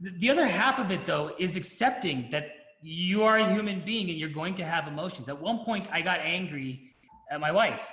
the 0.00 0.30
other 0.30 0.46
half 0.46 0.78
of 0.78 0.90
it 0.90 1.06
though 1.06 1.34
is 1.38 1.56
accepting 1.56 2.28
that 2.30 2.50
you 2.82 3.22
are 3.22 3.38
a 3.38 3.52
human 3.52 3.82
being 3.84 4.10
and 4.10 4.18
you're 4.18 4.28
going 4.28 4.54
to 4.56 4.64
have 4.64 4.86
emotions. 4.88 5.28
At 5.28 5.40
one 5.40 5.64
point 5.64 5.86
I 5.90 6.02
got 6.02 6.20
angry 6.20 6.94
at 7.30 7.40
my 7.40 7.50
wife 7.50 7.92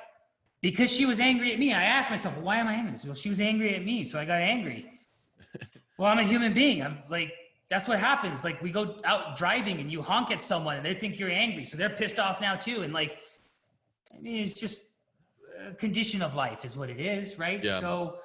because 0.62 0.92
she 0.92 1.06
was 1.06 1.20
angry 1.20 1.54
at 1.54 1.60
me. 1.60 1.74
I 1.74 1.84
asked 1.84 2.10
myself, 2.10 2.38
why 2.38 2.58
am 2.58 2.68
I 2.68 2.74
angry? 2.74 2.98
Well, 3.06 3.16
she 3.16 3.30
was 3.30 3.40
angry 3.40 3.74
at 3.76 3.86
me, 3.86 4.06
so 4.06 4.20
I 4.20 4.26
got 4.26 4.42
angry. 4.42 4.91
Well, 6.02 6.10
I'm 6.10 6.18
a 6.18 6.24
human 6.24 6.52
being. 6.52 6.82
I'm 6.82 6.98
like, 7.10 7.32
that's 7.70 7.88
what 7.88 8.00
happens. 8.00 8.44
Like 8.44 8.60
we 8.60 8.72
go 8.72 8.96
out 9.06 9.38
driving 9.38 9.80
and 9.80 9.92
you 9.92 10.02
honk 10.02 10.32
at 10.32 10.42
someone 10.42 10.78
and 10.78 10.84
they 10.84 10.96
think 10.96 11.20
you're 11.20 11.30
angry, 11.30 11.64
so 11.64 11.78
they're 11.78 11.92
pissed 11.92 12.20
off 12.20 12.42
now 12.42 12.56
too. 12.56 12.82
And 12.82 12.92
like, 12.92 13.20
I 14.12 14.20
mean, 14.20 14.44
it's 14.44 14.56
just 14.56 14.82
a 15.64 15.76
condition 15.76 16.24
of 16.24 16.34
life, 16.34 16.66
is 16.66 16.76
what 16.76 16.90
it 16.90 17.00
is, 17.00 17.38
right? 17.38 17.64
Yeah. 17.64 17.80
So 17.80 18.18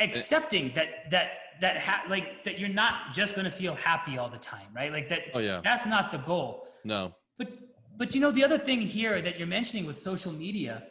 eh. 0.00 0.04
accepting 0.06 0.72
that 0.74 1.12
that 1.12 1.28
that 1.60 1.78
ha- 1.78 2.06
like 2.08 2.42
that 2.42 2.58
you're 2.58 2.68
not 2.84 3.12
just 3.12 3.36
going 3.36 3.44
to 3.44 3.52
feel 3.52 3.76
happy 3.76 4.18
all 4.18 4.28
the 4.28 4.38
time, 4.38 4.66
right? 4.74 4.92
Like 4.92 5.08
that. 5.10 5.22
Oh 5.32 5.38
yeah. 5.38 5.60
That's 5.62 5.86
not 5.86 6.10
the 6.10 6.18
goal. 6.18 6.66
No. 6.82 7.14
But 7.38 7.52
but 7.96 8.16
you 8.16 8.20
know 8.20 8.32
the 8.32 8.42
other 8.42 8.58
thing 8.58 8.80
here 8.80 9.22
that 9.22 9.38
you're 9.38 9.46
mentioning 9.46 9.86
with 9.86 9.96
social 9.96 10.32
media 10.32 10.82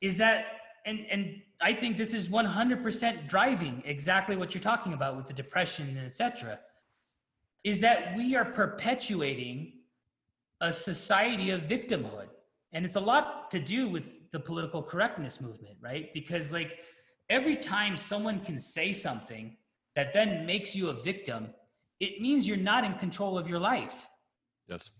is 0.00 0.16
that 0.18 0.61
and 0.84 1.06
and 1.10 1.42
I 1.60 1.72
think 1.72 1.96
this 1.96 2.12
is 2.12 2.28
100% 2.28 3.28
driving 3.28 3.82
exactly 3.84 4.36
what 4.36 4.54
you're 4.54 4.62
talking 4.62 4.94
about 4.94 5.16
with 5.16 5.26
the 5.26 5.32
depression 5.32 5.88
and 5.88 6.06
etc. 6.06 6.58
Is 7.64 7.80
that 7.80 8.16
we 8.16 8.34
are 8.34 8.44
perpetuating 8.44 9.74
a 10.60 10.72
society 10.72 11.50
of 11.50 11.62
victimhood, 11.62 12.28
and 12.72 12.84
it's 12.84 12.96
a 12.96 13.00
lot 13.00 13.50
to 13.52 13.60
do 13.60 13.88
with 13.88 14.30
the 14.32 14.40
political 14.40 14.82
correctness 14.82 15.40
movement, 15.40 15.76
right? 15.80 16.12
Because 16.12 16.52
like 16.52 16.80
every 17.28 17.56
time 17.56 17.96
someone 17.96 18.40
can 18.40 18.58
say 18.58 18.92
something 18.92 19.56
that 19.94 20.12
then 20.12 20.44
makes 20.46 20.74
you 20.74 20.88
a 20.88 20.92
victim, 20.92 21.50
it 22.00 22.20
means 22.20 22.48
you're 22.48 22.56
not 22.56 22.84
in 22.84 22.94
control 22.94 23.38
of 23.38 23.48
your 23.48 23.60
life. 23.60 24.08
Yes. 24.68 24.90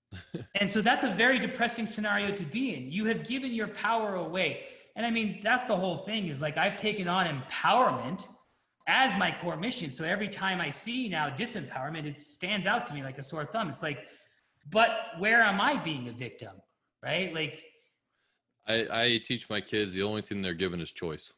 and 0.56 0.68
so 0.68 0.80
that's 0.80 1.04
a 1.04 1.10
very 1.10 1.38
depressing 1.38 1.86
scenario 1.86 2.32
to 2.32 2.44
be 2.44 2.74
in. 2.74 2.90
You 2.90 3.04
have 3.06 3.26
given 3.28 3.52
your 3.52 3.68
power 3.68 4.16
away. 4.16 4.64
And 4.98 5.06
I 5.06 5.12
mean, 5.12 5.38
that's 5.40 5.62
the 5.62 5.76
whole 5.76 5.96
thing 5.96 6.26
is 6.26 6.42
like 6.42 6.58
I've 6.58 6.76
taken 6.76 7.06
on 7.06 7.26
empowerment 7.26 8.26
as 8.88 9.16
my 9.16 9.30
core 9.30 9.56
mission. 9.56 9.92
So 9.92 10.04
every 10.04 10.28
time 10.28 10.60
I 10.60 10.70
see 10.70 11.08
now 11.08 11.30
disempowerment, 11.30 12.04
it 12.04 12.18
stands 12.18 12.66
out 12.66 12.84
to 12.88 12.94
me 12.94 13.04
like 13.04 13.16
a 13.16 13.22
sore 13.22 13.44
thumb. 13.44 13.68
It's 13.68 13.82
like, 13.82 14.06
but 14.70 14.90
where 15.18 15.40
am 15.40 15.60
I 15.60 15.76
being 15.76 16.08
a 16.08 16.12
victim? 16.12 16.50
Right? 17.00 17.32
Like, 17.32 17.62
I, 18.66 18.86
I 18.90 19.20
teach 19.22 19.48
my 19.48 19.60
kids 19.60 19.94
the 19.94 20.02
only 20.02 20.20
thing 20.20 20.42
they're 20.42 20.52
given 20.52 20.80
is 20.80 20.90
choice. 20.90 21.32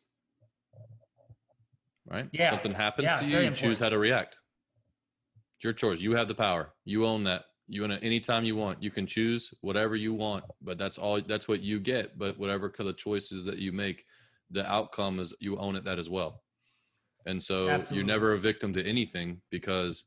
Right? 2.11 2.31
Yeah. 2.33 2.49
Something 2.49 2.73
happens 2.73 3.05
Yeah, 3.05 3.19
to 3.19 3.31
you, 3.31 3.41
you 3.41 3.51
choose 3.51 3.79
how 3.79 3.91
to 3.91 3.99
react. 3.99 4.39
It's 5.59 5.65
your 5.65 5.75
choice. 5.75 6.01
You 6.01 6.13
have 6.13 6.29
the 6.29 6.35
power. 6.35 6.73
You 6.87 7.05
own 7.05 7.25
that. 7.25 7.45
You 7.71 7.83
want 7.83 7.93
it 7.93 8.03
anytime 8.03 8.45
you 8.45 8.57
want. 8.57 8.83
You 8.83 8.91
can 8.91 9.07
choose 9.07 9.55
whatever 9.61 9.95
you 9.95 10.13
want, 10.13 10.45
but 10.61 10.77
that's 10.77 10.99
all 10.99 11.21
that's 11.21 11.47
what 11.47 11.61
you 11.61 11.79
get. 11.79 12.19
But 12.19 12.37
whatever 12.37 12.73
of 12.77 12.97
choices 12.97 13.45
that 13.45 13.59
you 13.59 13.71
make, 13.71 14.05
the 14.51 14.71
outcome 14.71 15.21
is 15.21 15.33
you 15.39 15.57
own 15.57 15.77
it 15.77 15.85
that 15.85 16.01
as 16.01 16.11
well. 16.11 16.43
And 17.27 17.41
so 17.41 17.69
Absolutely. 17.69 17.97
you're 17.99 18.07
never 18.07 18.33
a 18.33 18.39
victim 18.39 18.73
to 18.73 18.85
anything 18.85 19.41
because 19.51 20.05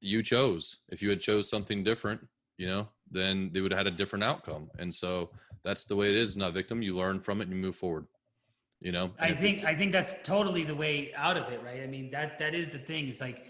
you 0.00 0.22
chose. 0.22 0.76
If 0.90 1.02
you 1.02 1.10
had 1.10 1.20
chose 1.20 1.50
something 1.50 1.82
different, 1.82 2.20
you 2.56 2.68
know, 2.68 2.88
then 3.10 3.50
they 3.52 3.60
would 3.60 3.72
have 3.72 3.86
had 3.86 3.92
a 3.92 3.96
different 3.96 4.22
outcome. 4.22 4.70
And 4.78 4.94
so 4.94 5.30
that's 5.64 5.86
the 5.86 5.96
way 5.96 6.08
it 6.10 6.16
is. 6.16 6.36
Not 6.36 6.54
victim. 6.54 6.82
You 6.82 6.96
learn 6.96 7.18
from 7.18 7.40
it 7.40 7.48
and 7.48 7.56
you 7.56 7.60
move 7.60 7.74
forward. 7.74 8.06
You 8.80 8.92
know. 8.92 9.10
I 9.18 9.32
think 9.32 9.64
I 9.64 9.74
think 9.74 9.90
that's 9.90 10.14
totally 10.22 10.62
the 10.62 10.76
way 10.76 11.12
out 11.16 11.36
of 11.36 11.52
it, 11.52 11.60
right? 11.64 11.82
I 11.82 11.88
mean, 11.88 12.12
that 12.12 12.38
that 12.38 12.54
is 12.54 12.68
the 12.70 12.78
thing. 12.78 13.08
it's 13.08 13.20
like, 13.20 13.44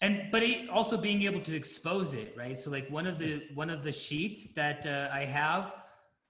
and 0.00 0.28
but 0.32 0.42
it, 0.42 0.68
also 0.70 0.96
being 0.96 1.22
able 1.22 1.40
to 1.40 1.54
expose 1.54 2.14
it, 2.14 2.34
right? 2.36 2.56
So 2.58 2.70
like 2.70 2.88
one 2.90 3.06
of 3.06 3.18
the 3.18 3.42
one 3.54 3.70
of 3.70 3.82
the 3.84 3.92
sheets 3.92 4.48
that 4.54 4.86
uh, 4.86 5.08
I 5.12 5.24
have 5.24 5.74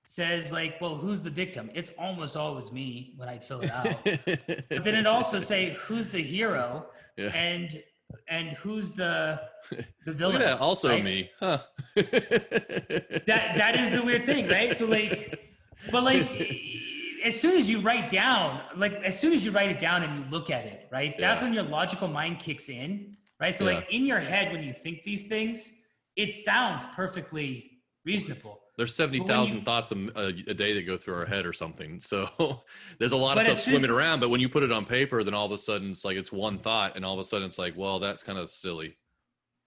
says 0.05 0.51
like, 0.53 0.81
well, 0.81 0.97
who's 0.97 1.23
the 1.23 1.31
victim? 1.31 1.71
It's 1.75 1.91
almost 1.99 2.37
always 2.37 2.73
me 2.73 3.15
when 3.17 3.29
I 3.29 3.39
fill 3.39 3.61
it 3.61 3.71
out. 3.71 3.97
but 4.05 4.83
then 4.85 4.95
it 4.95 5.07
also 5.07 5.39
say 5.39 5.77
who's 5.79 6.11
the 6.11 6.23
hero 6.23 6.87
Yeah. 7.17 7.29
and 7.35 7.83
and 8.29 8.49
who's 8.55 8.93
the 8.93 9.41
the 10.05 10.13
villain. 10.13 10.41
that. 10.41 10.59
Also 10.61 10.89
right? 10.89 11.05
me. 11.05 11.31
Huh. 11.39 11.61
that 11.95 13.53
that 13.57 13.77
is 13.79 13.91
the 13.91 14.03
weird 14.03 14.27
thing, 14.27 14.49
right? 14.49 14.75
So 14.77 14.87
like, 14.87 15.55
but 15.93 16.03
like, 16.03 16.29
as 17.25 17.39
soon 17.41 17.57
as 17.57 17.71
you 17.71 17.81
write 17.81 18.11
down, 18.11 18.61
like 18.77 18.95
as 19.05 19.19
soon 19.19 19.33
as 19.33 19.45
you 19.45 19.51
write 19.53 19.71
it 19.71 19.79
down 19.79 20.03
and 20.03 20.19
you 20.19 20.31
look 20.31 20.51
at 20.51 20.65
it, 20.67 20.89
right? 20.91 21.15
That's 21.19 21.41
Yeah. 21.41 21.47
when 21.47 21.55
your 21.55 21.63
logical 21.65 22.09
mind 22.09 22.39
kicks 22.41 22.69
in, 22.69 23.17
right? 23.41 23.55
So 23.55 23.69
Yeah. 23.69 23.77
like 23.77 23.93
in 23.93 24.05
your 24.07 24.21
head 24.21 24.53
when 24.53 24.63
you 24.63 24.73
think 24.73 25.03
these 25.03 25.27
things, 25.27 25.73
it 26.17 26.31
sounds 26.33 26.85
perfectly 26.95 27.71
reasonable. 28.05 28.61
There's 28.77 28.95
seventy 28.95 29.21
thousand 29.27 29.65
thoughts 29.65 29.93
a, 29.93 29.97
a, 30.17 30.33
day 30.55 30.73
that 30.75 30.87
go 30.87 30.97
through 30.97 31.15
our 31.15 31.27
head 31.27 31.45
or 31.45 31.53
something. 31.53 32.01
So 32.11 32.29
there's 32.99 33.13
a 33.13 33.17
lot 33.17 33.37
of 33.37 33.45
stuff 33.45 33.59
swimming 33.61 33.91
around. 33.91 34.21
But 34.21 34.31
when 34.31 34.41
you 34.41 34.49
put 34.49 34.63
it 34.63 34.73
on 34.73 34.87
paper, 34.87 35.23
then 35.23 35.35
all 35.35 35.45
of 35.47 35.53
a 35.53 35.59
sudden 35.59 35.91
it's 35.91 36.05
like 36.05 36.17
it's 36.17 36.33
one 36.33 36.59
thought, 36.59 36.97
and 36.97 37.05
all 37.05 37.13
of 37.15 37.21
a 37.21 37.25
sudden 37.25 37.47
it's 37.47 37.59
like, 37.59 37.75
well, 37.77 37.99
that's 37.99 38.23
kind 38.23 38.39
of 38.39 38.49
silly. 38.49 38.97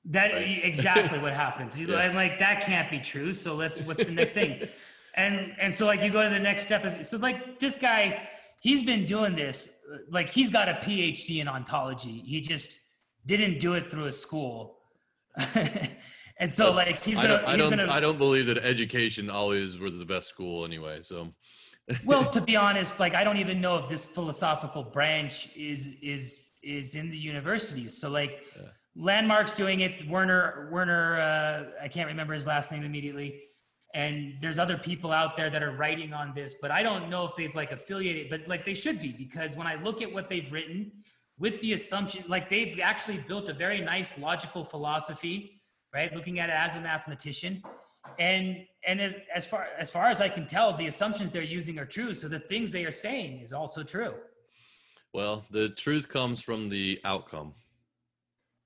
That 0.05 0.33
Right. 0.33 0.61
exactly 0.63 1.19
what 1.19 1.33
happens. 1.33 1.79
You- 1.79 1.89
Yeah. 1.91 1.97
I'm 1.97 2.15
like 2.15 2.39
that 2.39 2.61
can't 2.61 2.89
be 2.89 2.99
true. 2.99 3.33
So 3.33 3.55
let's 3.55 3.79
what's 3.81 4.03
the 4.03 4.11
next 4.11 4.33
thing? 4.33 4.67
And 5.15 5.53
and 5.59 5.71
so 5.75 5.85
like 5.85 6.01
you 6.01 6.09
go 6.11 6.23
to 6.23 6.29
the 6.29 6.39
next 6.39 6.63
step 6.63 6.83
of 6.85 7.05
so 7.05 7.17
like 7.17 7.59
this 7.59 7.75
guy, 7.75 8.27
he's 8.61 8.81
been 8.83 9.05
doing 9.05 9.35
this 9.35 9.69
like 10.09 10.27
he's 10.27 10.49
got 10.49 10.67
a 10.67 10.73
PhD 10.73 11.39
in 11.39 11.47
ontology. 11.47 12.23
He 12.25 12.41
just 12.41 12.79
didn't 13.25 13.59
do 13.59 13.73
it 13.73 13.89
through 13.89 14.05
a 14.05 14.11
school. 14.11 14.79
and 16.37 16.51
so 16.51 16.65
Plus, 16.65 16.77
like 16.77 17.03
he's 17.03 17.17
I 17.17 17.23
gonna 17.23 17.37
don't, 17.37 17.47
I 17.47 17.57
don't, 17.57 17.69
gonna 17.69 17.91
I 17.91 17.99
don't 17.99 18.17
believe 18.17 18.45
that 18.47 18.59
education 18.59 19.29
always 19.29 19.79
was 19.79 19.97
the 19.97 20.05
best 20.05 20.29
school 20.29 20.65
anyway. 20.65 21.01
So 21.01 21.33
well 22.05 22.29
to 22.29 22.39
be 22.39 22.55
honest 22.55 22.99
like 22.99 23.13
i 23.13 23.23
don't 23.23 23.37
even 23.37 23.59
know 23.59 23.75
if 23.75 23.89
this 23.89 24.05
philosophical 24.05 24.83
branch 24.83 25.49
is 25.55 25.89
is 26.01 26.49
is 26.63 26.95
in 26.95 27.09
the 27.09 27.17
universities 27.17 27.97
so 27.99 28.09
like 28.09 28.45
landmark's 28.95 29.53
doing 29.53 29.81
it 29.81 30.07
werner 30.07 30.69
werner 30.71 31.19
uh, 31.19 31.83
i 31.83 31.87
can't 31.87 32.07
remember 32.07 32.33
his 32.33 32.47
last 32.47 32.71
name 32.71 32.83
immediately 32.83 33.41
and 33.93 34.35
there's 34.39 34.59
other 34.59 34.77
people 34.77 35.11
out 35.11 35.35
there 35.35 35.49
that 35.49 35.61
are 35.61 35.75
writing 35.75 36.13
on 36.13 36.33
this 36.33 36.55
but 36.61 36.71
i 36.71 36.81
don't 36.81 37.09
know 37.09 37.25
if 37.25 37.35
they've 37.35 37.55
like 37.55 37.71
affiliated 37.71 38.29
but 38.29 38.47
like 38.47 38.63
they 38.63 38.73
should 38.73 38.99
be 38.99 39.11
because 39.11 39.55
when 39.57 39.67
i 39.67 39.75
look 39.83 40.01
at 40.01 40.11
what 40.11 40.29
they've 40.29 40.51
written 40.53 40.89
with 41.39 41.59
the 41.61 41.73
assumption 41.73 42.23
like 42.27 42.49
they've 42.49 42.79
actually 42.79 43.17
built 43.17 43.49
a 43.49 43.53
very 43.53 43.81
nice 43.81 44.17
logical 44.17 44.63
philosophy 44.63 45.61
right? 45.93 46.13
Looking 46.13 46.39
at 46.39 46.49
it 46.49 46.55
as 46.55 46.75
a 46.75 46.81
mathematician. 46.81 47.61
And 48.19 48.65
and 48.85 48.99
as, 48.99 49.15
as 49.33 49.45
far 49.47 49.67
as 49.79 49.89
far 49.89 50.07
as 50.07 50.19
i 50.19 50.27
can 50.27 50.45
tell 50.45 50.75
the 50.75 50.87
assumptions 50.87 51.31
they're 51.31 51.41
using 51.41 51.79
are 51.79 51.85
true. 51.85 52.13
So 52.13 52.27
the 52.27 52.39
things 52.39 52.71
they 52.71 52.85
are 52.85 52.91
saying 52.91 53.39
is 53.39 53.53
also 53.53 53.83
true. 53.83 54.15
Well, 55.13 55.45
the 55.51 55.69
truth 55.69 56.09
comes 56.09 56.41
from 56.41 56.69
the 56.69 56.99
outcome. 57.05 57.53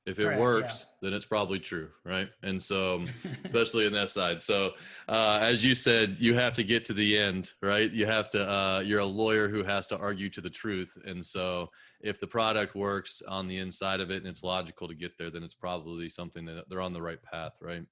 If 0.07 0.19
it 0.19 0.23
Correct, 0.23 0.39
works, 0.39 0.85
then 1.01 1.11
it's 1.11 1.25
probably 1.25 1.59
true, 1.59 1.89
right? 2.05 2.29
And 2.41 2.63
so, 2.63 3.03
especially 3.45 3.85
in 3.85 3.91
that 3.91 4.09
side. 4.09 4.41
So, 4.41 4.71
uh, 5.09 5.39
as 5.41 5.65
you 5.65 5.75
said, 5.75 6.15
you 6.17 6.33
have 6.33 6.53
to 6.53 6.63
get 6.63 6.85
to 6.85 6.93
the 6.93 7.17
end, 7.17 7.51
right? 7.61 7.91
You 7.91 8.05
have 8.05 8.29
to. 8.29 8.49
Uh, 8.49 8.79
you're 8.79 9.01
a 9.01 9.05
lawyer 9.05 9.49
who 9.49 9.63
has 9.63 9.85
to 9.87 9.97
argue 9.97 10.29
to 10.29 10.39
the 10.39 10.49
truth, 10.49 10.97
and 11.05 11.23
so 11.23 11.69
if 11.99 12.21
the 12.21 12.27
product 12.27 12.73
works 12.73 13.21
on 13.27 13.49
the 13.49 13.57
inside 13.57 13.99
of 13.99 14.09
it 14.09 14.17
and 14.17 14.27
it's 14.27 14.43
logical 14.43 14.87
to 14.87 14.95
get 14.95 15.17
there, 15.17 15.29
then 15.29 15.43
it's 15.43 15.55
probably 15.55 16.09
something 16.09 16.45
that 16.45 16.69
they're 16.69 16.81
on 16.81 16.93
the 16.93 17.01
right 17.01 17.21
path, 17.21 17.57
right? 17.61 17.83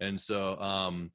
And 0.00 0.20
so, 0.20 0.58
um, 0.60 1.12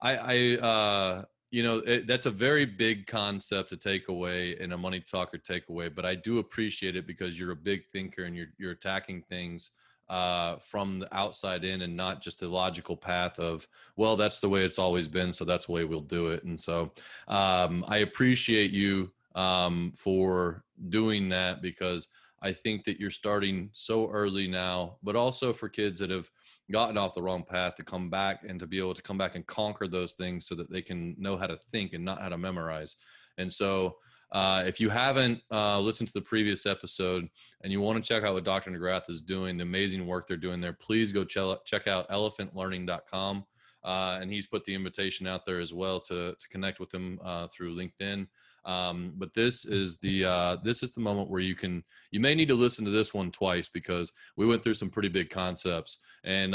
I, 0.00 0.16
I 0.16 0.66
uh, 0.66 1.24
you 1.50 1.62
know 1.62 1.78
it, 1.78 2.06
that's 2.06 2.26
a 2.26 2.30
very 2.30 2.64
big 2.64 3.06
concept 3.06 3.68
to 3.70 3.76
take 3.76 4.08
away 4.08 4.56
and 4.58 4.72
a 4.72 4.78
money 4.78 5.00
talker 5.00 5.38
takeaway 5.38 5.92
but 5.94 6.04
i 6.04 6.14
do 6.14 6.38
appreciate 6.38 6.94
it 6.96 7.06
because 7.06 7.38
you're 7.38 7.52
a 7.52 7.56
big 7.56 7.86
thinker 7.90 8.24
and 8.24 8.36
you're 8.36 8.48
you're 8.58 8.72
attacking 8.72 9.22
things 9.22 9.70
uh, 10.10 10.56
from 10.56 11.00
the 11.00 11.16
outside 11.16 11.64
in 11.64 11.82
and 11.82 11.96
not 11.96 12.22
just 12.22 12.40
the 12.40 12.48
logical 12.48 12.96
path 12.96 13.38
of 13.38 13.66
well 13.96 14.16
that's 14.16 14.40
the 14.40 14.48
way 14.48 14.64
it's 14.64 14.78
always 14.78 15.08
been 15.08 15.32
so 15.32 15.44
that's 15.44 15.66
the 15.66 15.72
way 15.72 15.84
we'll 15.84 16.00
do 16.00 16.28
it 16.28 16.44
and 16.44 16.58
so 16.58 16.90
um, 17.28 17.84
i 17.88 17.98
appreciate 17.98 18.70
you 18.70 19.10
um, 19.34 19.92
for 19.96 20.64
doing 20.88 21.28
that 21.28 21.60
because 21.60 22.08
i 22.40 22.52
think 22.52 22.84
that 22.84 22.98
you're 22.98 23.10
starting 23.10 23.68
so 23.72 24.08
early 24.10 24.48
now 24.48 24.96
but 25.02 25.16
also 25.16 25.52
for 25.52 25.68
kids 25.68 25.98
that 25.98 26.10
have 26.10 26.30
gotten 26.70 26.98
off 26.98 27.14
the 27.14 27.22
wrong 27.22 27.42
path 27.42 27.74
to 27.76 27.82
come 27.82 28.10
back 28.10 28.44
and 28.46 28.60
to 28.60 28.66
be 28.66 28.78
able 28.78 28.94
to 28.94 29.02
come 29.02 29.18
back 29.18 29.34
and 29.34 29.46
conquer 29.46 29.88
those 29.88 30.12
things 30.12 30.46
so 30.46 30.54
that 30.54 30.70
they 30.70 30.82
can 30.82 31.14
know 31.18 31.36
how 31.36 31.46
to 31.46 31.56
think 31.70 31.92
and 31.94 32.04
not 32.04 32.20
how 32.20 32.28
to 32.28 32.38
memorize. 32.38 32.96
And 33.38 33.50
so, 33.50 33.96
uh, 34.32 34.62
if 34.66 34.78
you 34.78 34.90
haven't 34.90 35.40
uh, 35.50 35.80
listened 35.80 36.08
to 36.08 36.14
the 36.14 36.20
previous 36.20 36.66
episode 36.66 37.28
and 37.62 37.72
you 37.72 37.80
want 37.80 38.02
to 38.02 38.06
check 38.06 38.24
out 38.24 38.34
what 38.34 38.44
Dr. 38.44 38.70
McGrath 38.70 39.08
is 39.08 39.20
doing, 39.20 39.56
the 39.56 39.62
amazing 39.62 40.06
work 40.06 40.26
they're 40.26 40.36
doing 40.36 40.60
there, 40.60 40.74
please 40.74 41.12
go 41.12 41.24
ch- 41.24 41.64
check 41.64 41.86
out 41.86 42.08
elephantlearning.com. 42.10 43.44
Uh, 43.84 44.18
and 44.20 44.30
he's 44.30 44.46
put 44.46 44.64
the 44.64 44.74
invitation 44.74 45.26
out 45.26 45.46
there 45.46 45.60
as 45.60 45.72
well 45.72 46.00
to, 46.00 46.34
to 46.38 46.48
connect 46.50 46.80
with 46.80 46.92
him 46.92 47.18
uh, 47.24 47.46
through 47.46 47.74
LinkedIn. 47.74 48.26
Um, 48.64 49.14
but 49.16 49.32
this 49.32 49.64
is 49.64 49.98
the 49.98 50.24
uh, 50.24 50.56
this 50.62 50.82
is 50.82 50.90
the 50.90 51.00
moment 51.00 51.30
where 51.30 51.40
you 51.40 51.54
can 51.54 51.82
you 52.10 52.20
may 52.20 52.34
need 52.34 52.48
to 52.48 52.54
listen 52.54 52.84
to 52.84 52.90
this 52.90 53.14
one 53.14 53.30
twice 53.30 53.68
because 53.68 54.12
we 54.36 54.46
went 54.46 54.62
through 54.62 54.74
some 54.74 54.90
pretty 54.90 55.08
big 55.08 55.30
concepts 55.30 55.98
and 56.24 56.54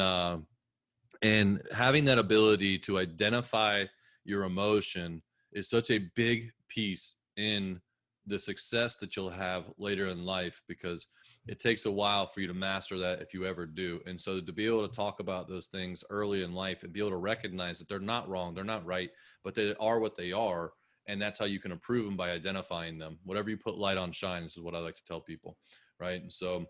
and 1.23 1.61
having 1.73 2.03
that 2.05 2.19
ability 2.19 2.77
to 2.79 2.99
identify 2.99 3.85
your 4.25 4.43
emotion 4.43 5.23
is 5.53 5.69
such 5.69 5.89
a 5.89 5.99
big 6.15 6.51
piece 6.67 7.15
in 7.37 7.79
the 8.25 8.39
success 8.39 8.95
that 8.97 9.15
you'll 9.15 9.29
have 9.29 9.65
later 9.77 10.07
in 10.07 10.25
life 10.25 10.61
because 10.67 11.07
it 11.47 11.59
takes 11.59 11.85
a 11.85 11.91
while 11.91 12.25
for 12.25 12.39
you 12.39 12.47
to 12.47 12.53
master 12.53 12.97
that 12.97 13.21
if 13.21 13.33
you 13.33 13.45
ever 13.45 13.65
do. 13.65 13.99
And 14.05 14.19
so 14.19 14.39
to 14.39 14.53
be 14.53 14.65
able 14.65 14.87
to 14.87 14.95
talk 14.95 15.19
about 15.19 15.49
those 15.49 15.67
things 15.67 16.03
early 16.09 16.43
in 16.43 16.53
life 16.53 16.83
and 16.83 16.93
be 16.93 16.99
able 16.99 17.09
to 17.09 17.17
recognize 17.17 17.79
that 17.79 17.89
they're 17.89 17.99
not 17.99 18.29
wrong, 18.29 18.53
they're 18.53 18.63
not 18.63 18.85
right, 18.85 19.09
but 19.43 19.53
they 19.53 19.75
are 19.79 19.99
what 19.99 20.15
they 20.15 20.31
are. 20.31 20.71
And 21.07 21.21
that's 21.21 21.37
how 21.37 21.45
you 21.45 21.59
can 21.59 21.73
improve 21.73 22.05
them 22.05 22.15
by 22.15 22.31
identifying 22.31 22.97
them. 22.97 23.17
Whatever 23.25 23.49
you 23.49 23.57
put 23.57 23.77
light 23.77 23.97
on 23.97 24.13
shines 24.13 24.55
is 24.55 24.63
what 24.63 24.73
I 24.73 24.79
like 24.79 24.95
to 24.95 25.03
tell 25.03 25.19
people. 25.19 25.57
Right. 25.99 26.21
And 26.21 26.31
so 26.31 26.65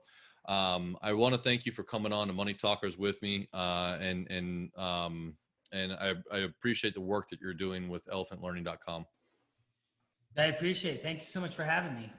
um, 0.48 0.98
I 1.04 1.14
want 1.14 1.36
to 1.36 1.42
thank 1.42 1.68
you 1.68 1.72
for 1.72 1.84
coming 1.84 2.12
on 2.12 2.28
to 2.28 2.34
Money 2.34 2.56
Talkers 2.56 2.98
with 2.98 3.22
me. 3.22 3.48
Uh, 3.54 3.98
and, 4.02 4.30
and, 4.32 4.76
um, 4.76 5.36
and 5.72 5.94
I, 5.94 6.16
I 6.32 6.40
appreciate 6.40 6.96
the 6.96 7.02
work 7.02 7.30
that 7.30 7.40
you're 7.40 7.54
doing 7.54 7.90
with 7.90 8.08
elephantlearning.com. 8.08 9.06
I 10.38 10.46
appreciate 10.46 10.96
it. 10.96 11.04
Thank 11.04 11.20
you 11.20 11.26
so 11.26 11.40
much 11.40 11.56
for 11.56 11.64
having 11.64 11.96
me. 11.96 12.12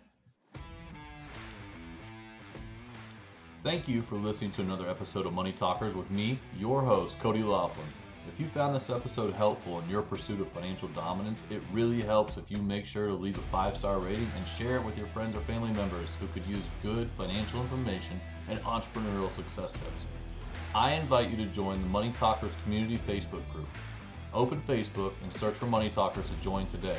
Thank 3.64 3.88
you 3.88 4.02
for 4.02 4.16
listening 4.16 4.52
to 4.52 4.62
another 4.62 4.88
episode 4.88 5.26
of 5.26 5.32
Money 5.32 5.52
Talkers 5.52 5.94
with 5.94 6.10
me, 6.10 6.38
your 6.58 6.82
host, 6.82 7.18
Cody 7.18 7.42
Laughlin. 7.42 7.86
If 8.28 8.38
you 8.38 8.46
found 8.48 8.74
this 8.74 8.90
episode 8.90 9.34
helpful 9.34 9.80
in 9.80 9.88
your 9.88 10.02
pursuit 10.02 10.40
of 10.40 10.48
financial 10.48 10.88
dominance, 10.88 11.44
it 11.50 11.62
really 11.72 12.02
helps 12.02 12.36
if 12.36 12.50
you 12.50 12.58
make 12.58 12.86
sure 12.86 13.06
to 13.06 13.14
leave 13.14 13.36
a 13.36 13.42
five 13.42 13.76
star 13.76 13.98
rating 13.98 14.30
and 14.36 14.46
share 14.58 14.76
it 14.76 14.84
with 14.84 14.96
your 14.96 15.06
friends 15.08 15.36
or 15.36 15.40
family 15.40 15.72
members 15.72 16.10
who 16.20 16.26
could 16.28 16.46
use 16.46 16.62
good 16.82 17.08
financial 17.16 17.60
information 17.60 18.20
and 18.48 18.58
entrepreneurial 18.60 19.30
success 19.30 19.72
tips. 19.72 20.06
I 20.74 20.92
invite 20.92 21.30
you 21.30 21.36
to 21.38 21.46
join 21.46 21.80
the 21.80 21.88
Money 21.88 22.12
Talkers 22.18 22.52
community 22.64 22.98
Facebook 22.98 23.48
group. 23.52 23.68
Open 24.32 24.60
Facebook 24.68 25.12
and 25.22 25.32
search 25.32 25.54
for 25.54 25.66
Money 25.66 25.90
Talkers 25.90 26.26
to 26.26 26.34
join 26.42 26.66
today. 26.66 26.98